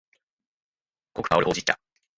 [1.13, 1.79] 濃く香るほうじ茶